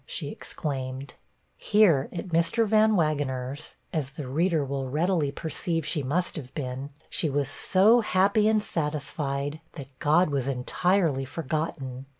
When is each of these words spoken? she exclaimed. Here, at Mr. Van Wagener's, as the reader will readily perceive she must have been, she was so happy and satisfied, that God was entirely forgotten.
she 0.07 0.29
exclaimed. 0.29 1.13
Here, 1.57 2.09
at 2.11 2.29
Mr. 2.29 2.65
Van 2.65 2.93
Wagener's, 2.95 3.75
as 3.93 4.09
the 4.09 4.27
reader 4.27 4.65
will 4.65 4.89
readily 4.89 5.31
perceive 5.31 5.85
she 5.85 6.01
must 6.01 6.37
have 6.37 6.51
been, 6.55 6.89
she 7.07 7.29
was 7.29 7.47
so 7.49 7.99
happy 8.01 8.47
and 8.47 8.63
satisfied, 8.63 9.61
that 9.73 9.99
God 9.99 10.31
was 10.31 10.47
entirely 10.47 11.23
forgotten. 11.23 12.07